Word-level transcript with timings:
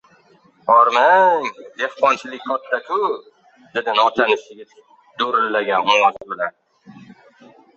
—Hormang, 0.69 1.49
dehqonchilik 1.81 2.47
katta-ku!— 2.47 2.99
dedi 3.75 3.95
notanish 4.01 4.49
yigit 4.55 4.75
do‘rillagan 5.23 5.93
ovoz 5.99 6.19
bilan. 6.33 6.59